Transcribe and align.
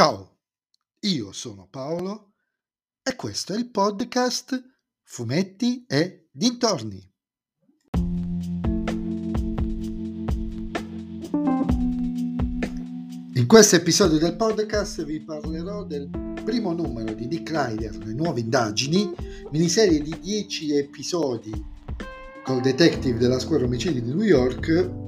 Ciao, 0.00 0.38
io 1.00 1.30
sono 1.30 1.68
Paolo 1.70 2.32
e 3.02 3.14
questo 3.16 3.52
è 3.52 3.58
il 3.58 3.68
podcast 3.68 4.58
Fumetti 5.02 5.84
e 5.86 6.30
Dintorni. 6.32 7.06
In 13.34 13.44
questo 13.46 13.76
episodio 13.76 14.16
del 14.16 14.36
podcast 14.36 15.04
vi 15.04 15.20
parlerò 15.20 15.84
del 15.84 16.08
primo 16.44 16.72
numero 16.72 17.12
di 17.12 17.26
Nick 17.26 17.50
Ryder, 17.50 17.98
Le 17.98 18.14
nuove 18.14 18.40
indagini, 18.40 19.14
miniserie 19.50 20.00
di 20.00 20.18
10 20.18 20.78
episodi 20.78 21.52
col 22.42 22.62
detective 22.62 23.18
della 23.18 23.38
squadra 23.38 23.66
omicidi 23.66 24.00
di 24.00 24.14
New 24.14 24.22
York, 24.22 24.99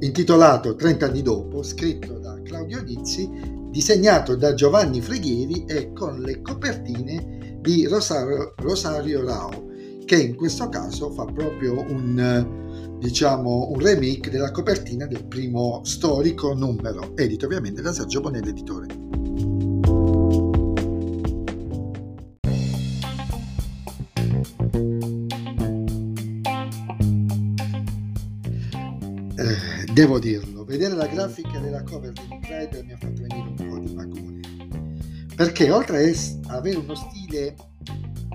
intitolato 0.00 0.74
30 0.74 1.06
anni 1.06 1.22
dopo, 1.22 1.62
scritto 1.62 2.18
da 2.18 2.40
Claudio 2.42 2.82
Nizzi 2.82 3.58
disegnato 3.70 4.34
da 4.34 4.54
Giovanni 4.54 5.00
Freghieri 5.00 5.64
e 5.64 5.92
con 5.92 6.20
le 6.20 6.42
copertine 6.42 7.58
di 7.60 7.86
Rosario, 7.86 8.54
Rosario 8.56 9.24
Rao, 9.24 9.68
che 10.04 10.20
in 10.20 10.34
questo 10.34 10.68
caso 10.68 11.10
fa 11.10 11.24
proprio 11.24 11.80
un, 11.88 12.96
diciamo, 12.98 13.68
un 13.70 13.78
remake 13.78 14.30
della 14.30 14.50
copertina 14.50 15.06
del 15.06 15.24
primo 15.26 15.82
storico 15.84 16.52
numero, 16.54 17.16
edito 17.16 17.46
ovviamente 17.46 17.80
da 17.80 17.92
Sergio 17.92 18.20
Bonelli, 18.20 18.48
editore. 18.48 19.19
Devo 29.92 30.18
dirlo, 30.18 30.64
vedere 30.64 30.94
la 30.94 31.06
grafica 31.06 31.58
della 31.58 31.82
cover 31.82 32.12
di 32.12 32.22
Nick 32.28 32.48
Rider 32.48 32.84
mi 32.84 32.92
ha 32.92 32.96
fatto 32.96 33.22
venire 33.22 33.48
un 33.48 33.54
po' 33.54 33.78
di 33.78 33.94
magone. 33.94 34.40
Perché 35.34 35.70
oltre 35.70 36.12
a 36.46 36.54
avere 36.54 36.76
uno 36.76 36.94
stile 36.94 37.56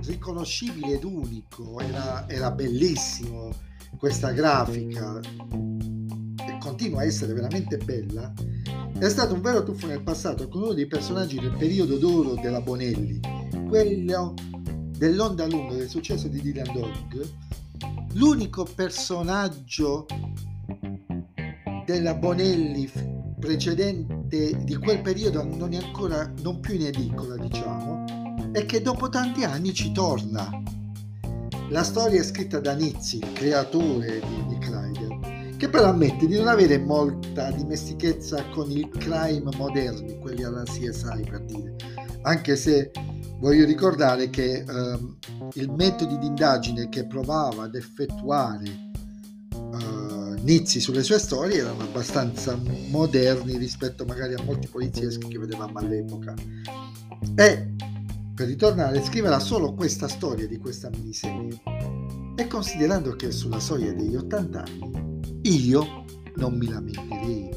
riconoscibile 0.06 0.96
ed 0.96 1.04
unico, 1.04 1.80
era, 1.80 2.28
era 2.30 2.52
bellissimo 2.52 3.54
questa 3.98 4.32
grafica 4.32 5.20
e 5.20 6.58
continua 6.60 7.02
a 7.02 7.06
essere 7.06 7.34
veramente 7.34 7.78
bella, 7.78 8.34
è 9.00 9.10
stato 9.10 9.34
un 9.34 9.42
vero 9.42 9.64
tuffo 9.64 9.88
nel 9.88 10.04
passato 10.04 10.48
con 10.48 10.64
uno 10.64 10.74
dei 10.74 10.88
personaggi 10.88 11.40
del 11.40 11.56
periodo 11.58 11.98
d'oro 11.98 12.36
della 12.36 12.62
Bonelli, 12.62 13.20
quello 13.68 14.34
dell'onda 14.98 15.46
lunga 15.48 15.76
del 15.76 15.90
successo 15.90 16.28
di 16.28 16.42
Dylan 16.42 16.74
Dog, 16.74 17.30
l'unico 18.14 18.68
personaggio 18.76 20.06
della 21.86 22.16
Bonelli 22.16 22.90
precedente 23.40 24.64
di 24.64 24.76
quel 24.78 25.02
periodo 25.02 25.44
non 25.44 25.74
è 25.74 25.78
ancora 25.78 26.32
non 26.42 26.60
più 26.60 26.74
in 26.74 26.88
edicola 26.88 27.36
diciamo 27.36 28.06
e 28.52 28.66
che 28.66 28.82
dopo 28.82 29.10
tanti 29.10 29.44
anni 29.44 29.74
ci 29.74 29.92
torna. 29.92 30.50
La 31.70 31.84
storia 31.84 32.22
è 32.22 32.24
scritta 32.24 32.60
da 32.60 32.74
Nizzi 32.74 33.20
creatore 33.20 34.20
di, 34.20 34.46
di 34.48 34.58
Kreider 34.58 35.56
che 35.58 35.70
però 35.70 35.90
ammette 35.90 36.28
di 36.28 36.38
non 36.38 36.48
avere 36.48 36.78
molta 36.78 37.52
dimestichezza 37.52 38.44
con 38.50 38.70
il 38.72 38.90
crime 38.90 39.50
moderni 39.56 40.18
quelli 40.20 40.44
alla 40.44 40.64
CSI 40.64 41.26
per 41.30 41.42
dire. 41.46 41.76
Anche 42.24 42.56
se 42.56 42.92
voglio 43.40 43.66
ricordare 43.66 44.30
che 44.30 44.66
ehm, 44.68 45.18
il 45.54 45.72
metodo 45.72 46.18
di 46.18 46.26
indagine 46.26 46.90
che 46.90 47.06
provava 47.06 47.64
ad 47.64 47.76
effettuare 47.76 48.85
inizi 50.48 50.80
sulle 50.80 51.02
sue 51.02 51.18
storie 51.18 51.58
erano 51.58 51.82
abbastanza 51.82 52.56
moderni 52.90 53.58
rispetto 53.58 54.06
magari 54.06 54.36
a 54.36 54.44
molti 54.44 54.68
polizieschi 54.68 55.28
che 55.28 55.40
vedevamo 55.40 55.80
all'epoca. 55.80 56.36
E 57.36 57.74
per 58.36 58.46
ritornare 58.46 59.04
scriverà 59.04 59.40
solo 59.40 59.74
questa 59.74 60.08
storia 60.08 60.46
di 60.48 60.60
questa 60.60 60.90
miniserie. 60.92 61.62
E 62.36 62.48
considerando 62.48 63.16
che 63.16 63.32
sulla 63.32 63.60
soglia 63.60 63.92
degli 63.94 64.16
80 64.16 64.64
anni, 64.64 65.40
io 65.42 66.06
non 66.36 66.56
mi 66.56 66.70
lamenterei. 66.70 67.50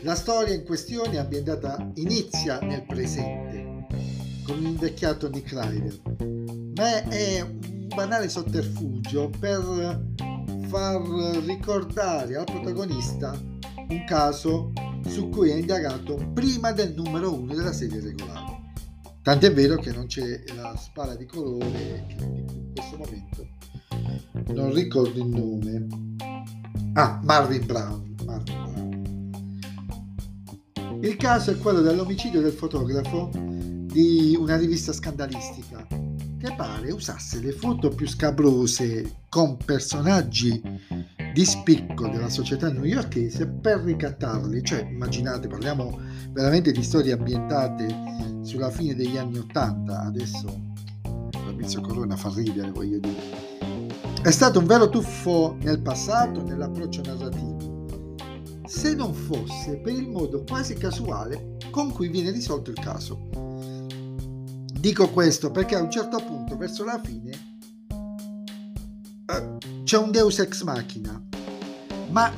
La 0.00 0.14
storia 0.14 0.54
in 0.54 0.64
questione 0.64 1.18
ambientata 1.18 1.90
inizia 1.96 2.58
nel 2.60 2.86
presente, 2.86 3.86
con 4.44 4.58
un 4.58 4.64
invecchiato 4.64 5.28
Nick 5.28 5.52
Ryder, 5.52 6.00
ma 6.74 7.02
è 7.08 7.42
un 7.42 7.88
banale 7.94 8.30
sotterfugio 8.30 9.30
per 9.38 10.00
far 10.72 11.02
ricordare 11.44 12.34
al 12.34 12.44
protagonista 12.44 13.38
un 13.88 14.04
caso 14.06 14.72
su 15.06 15.28
cui 15.28 15.50
è 15.50 15.56
indagato 15.56 16.30
prima 16.32 16.72
del 16.72 16.94
numero 16.94 17.34
uno 17.34 17.54
della 17.54 17.74
serie 17.74 18.00
regolare. 18.00 18.72
Tant'è 19.20 19.52
vero 19.52 19.76
che 19.76 19.92
non 19.92 20.06
c'è 20.06 20.42
la 20.56 20.74
spalla 20.78 21.14
di 21.14 21.26
colore 21.26 22.06
che 22.08 22.24
in 22.24 22.72
questo 22.74 22.96
momento 22.96 23.46
non 24.54 24.72
ricordo 24.72 25.18
il 25.18 25.26
nome. 25.26 25.86
Ah, 26.94 27.20
Marvin 27.22 27.66
Brown. 27.66 28.14
Marvin 28.24 28.62
Brown. 30.74 31.00
Il 31.02 31.16
caso 31.16 31.50
è 31.50 31.58
quello 31.58 31.82
dell'omicidio 31.82 32.40
del 32.40 32.52
fotografo 32.52 33.28
di 33.34 34.34
una 34.40 34.56
rivista 34.56 34.94
scandalistica 34.94 35.86
che 36.42 36.54
pare 36.56 36.90
usasse 36.90 37.38
le 37.38 37.52
foto 37.52 37.88
più 37.90 38.08
scabrose 38.08 39.18
con 39.28 39.56
personaggi 39.64 40.60
di 41.32 41.44
spicco 41.44 42.08
della 42.08 42.28
società 42.28 42.68
newyorkese 42.68 43.46
per 43.46 43.78
ricattarli, 43.82 44.60
cioè 44.64 44.80
immaginate, 44.80 45.46
parliamo 45.46 46.00
veramente 46.32 46.72
di 46.72 46.82
storie 46.82 47.12
ambientate 47.12 48.40
sulla 48.42 48.70
fine 48.70 48.96
degli 48.96 49.16
anni 49.16 49.38
Ottanta, 49.38 50.00
adesso 50.00 50.60
Fabrizio 51.30 51.80
Corona 51.80 52.16
fa 52.16 52.32
ridere, 52.34 52.72
voglio 52.72 52.98
dire. 52.98 53.20
È 54.20 54.30
stato 54.32 54.58
un 54.58 54.66
vero 54.66 54.88
tuffo 54.88 55.56
nel 55.60 55.80
passato, 55.80 56.42
nell'approccio 56.42 57.02
narrativo, 57.02 58.16
se 58.66 58.96
non 58.96 59.14
fosse 59.14 59.76
per 59.76 59.94
il 59.94 60.08
modo 60.08 60.42
quasi 60.42 60.74
casuale 60.74 61.56
con 61.70 61.92
cui 61.92 62.08
viene 62.08 62.32
risolto 62.32 62.70
il 62.70 62.80
caso. 62.80 63.51
Dico 64.82 65.10
questo 65.10 65.52
perché 65.52 65.76
a 65.76 65.80
un 65.80 65.92
certo 65.92 66.16
punto, 66.24 66.56
verso 66.56 66.82
la 66.82 67.00
fine, 67.00 67.30
eh, 69.26 69.58
c'è 69.84 69.96
un 69.96 70.10
Deus 70.10 70.40
ex 70.40 70.64
machina, 70.64 71.22
ma 72.10 72.34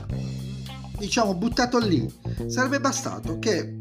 diciamo 0.98 1.34
buttato 1.36 1.78
lì. 1.78 2.06
Sarebbe 2.46 2.80
bastato 2.80 3.38
che 3.38 3.78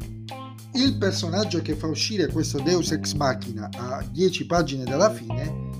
il 0.72 0.96
personaggio 0.96 1.60
che 1.60 1.74
fa 1.74 1.88
uscire 1.88 2.28
questo 2.28 2.58
Deus 2.58 2.90
ex 2.92 3.12
machina 3.12 3.68
a 3.70 4.02
10 4.10 4.46
pagine 4.46 4.84
dalla 4.84 5.12
fine, 5.12 5.78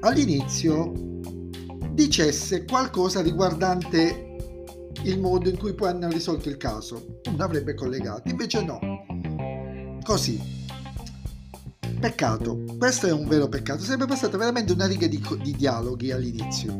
all'inizio 0.00 0.92
dicesse 1.92 2.66
qualcosa 2.66 3.22
riguardante 3.22 4.36
il 5.04 5.18
modo 5.18 5.48
in 5.48 5.56
cui 5.56 5.72
poi 5.72 5.88
hanno 5.88 6.10
risolto 6.10 6.50
il 6.50 6.58
caso. 6.58 7.20
Uno 7.30 7.42
avrebbe 7.42 7.72
collegato, 7.72 8.28
invece 8.28 8.62
no. 8.62 8.78
Così, 10.04 10.57
Peccato, 12.00 12.62
questo 12.78 13.08
è 13.08 13.12
un 13.12 13.26
vero 13.26 13.48
peccato. 13.48 13.82
Sarebbe 13.82 14.06
bastata 14.06 14.36
veramente 14.36 14.72
una 14.72 14.86
riga 14.86 15.08
di, 15.08 15.20
di 15.42 15.56
dialoghi 15.56 16.12
all'inizio. 16.12 16.78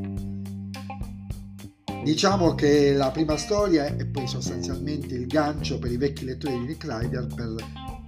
Diciamo 2.05 2.55
che 2.55 2.95
la 2.95 3.11
prima 3.11 3.37
storia 3.37 3.87
è 3.97 4.07
poi 4.07 4.28
sostanzialmente 4.28 5.17
il 5.17 5.27
gancio 5.27 5.81
per 5.81 5.91
i 5.91 5.97
vecchi 5.97 6.25
lettori 6.25 6.61
di 6.61 6.67
Nick 6.67 6.84
Ryder 6.84 7.27
per 7.34 7.55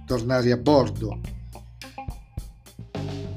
tornare 0.05 0.53
a 0.53 0.57
bordo. 0.57 1.19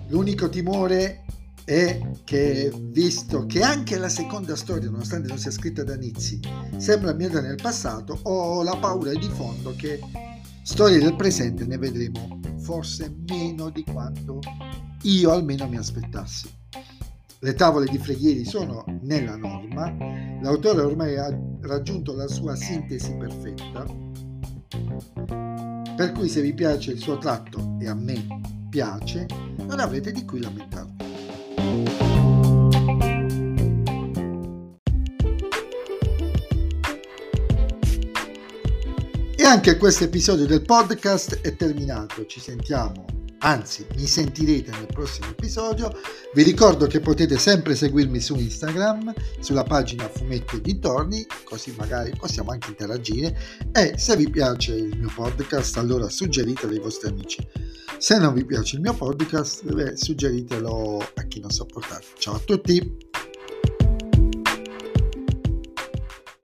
L'unico 0.07 0.49
timore 0.49 1.25
è 1.65 2.01
che, 2.23 2.73
visto 2.77 3.45
che 3.47 3.63
anche 3.63 3.99
la 3.99 4.09
seconda 4.09 4.55
storia, 4.55 4.89
nonostante 4.89 5.27
non 5.27 5.39
sia 5.39 5.51
scritta 5.51 5.83
da 5.83 5.97
Nizzi, 5.97 6.39
sembra 6.77 7.11
ambientata 7.11 7.45
nel 7.45 7.59
passato, 7.61 8.21
ho 8.23 8.63
la 8.63 8.77
paura 8.77 9.13
di 9.13 9.29
fondo 9.29 9.75
che 9.77 9.99
storie 10.63 11.01
del 11.01 11.17
presente 11.17 11.67
ne 11.67 11.77
vedremo 11.77 12.44
forse 12.65 13.15
meno 13.29 13.69
di 13.69 13.85
quanto 13.85 14.41
io 15.03 15.31
almeno 15.31 15.69
mi 15.69 15.77
aspettassi. 15.77 16.51
Le 17.41 17.53
tavole 17.53 17.85
di 17.87 17.99
Freghieri 17.99 18.47
sono 18.47 18.85
nella 19.03 19.37
norma, 19.37 19.95
l'autore 20.41 20.81
ormai 20.81 21.19
ha 21.19 21.29
raggiunto 21.61 22.15
la 22.15 22.27
sua 22.27 22.57
sintesi 22.57 23.15
perfetta, 23.17 23.85
per 25.95 26.13
cui 26.13 26.29
se 26.29 26.41
vi 26.41 26.55
piace 26.55 26.93
il 26.93 27.01
suo 27.01 27.19
tratto, 27.19 27.77
e 27.79 27.87
a 27.87 27.95
me 27.95 28.41
piace, 28.71 29.27
non 29.59 29.79
avrete 29.79 30.11
di 30.11 30.25
cui 30.25 30.41
lamentarvi. 30.41 32.14
E 39.37 39.43
anche 39.43 39.77
questo 39.77 40.05
episodio 40.05 40.47
del 40.47 40.63
podcast 40.63 41.41
è 41.41 41.57
terminato. 41.57 42.25
Ci 42.27 42.41
sentiamo 42.41 43.23
anzi 43.45 43.87
mi 43.97 44.07
sentirete 44.07 44.71
nel 44.71 44.87
prossimo 44.87 45.29
episodio. 45.29 45.93
Vi 46.33 46.43
ricordo 46.43 46.87
che 46.87 47.01
potete 47.01 47.39
sempre 47.39 47.75
seguirmi 47.75 48.21
su 48.21 48.35
Instagram, 48.35 49.13
sulla 49.39 49.63
pagina 49.63 50.09
Fumetti 50.09 50.57
e 50.57 50.61
Dintorni, 50.61 51.27
così 51.45 51.73
magari 51.77 52.13
possiamo 52.17 52.51
anche 52.51 52.71
interagire 52.71 53.39
e 53.73 53.95
se 53.97 54.17
vi 54.17 54.29
piace 54.29 54.75
il 54.75 54.99
mio 54.99 55.13
podcast 55.15 55.77
allora 55.77 56.09
suggeritelo 56.09 56.73
ai 56.73 56.81
vostri 56.81 57.11
amici. 57.11 57.47
Se 57.99 58.19
non 58.19 58.35
vi 58.35 58.45
piace 58.45 58.77
il 58.77 58.83
mio 58.83 58.95
podcast, 58.95 59.63
beh, 59.73 59.97
suggeritelo 59.97 60.99
a 61.15 61.23
chi 61.23 61.41
non 61.41 61.51
sopportate. 61.51 62.07
Ciao 62.19 62.35
a 62.35 62.41
tutti! 62.41 63.14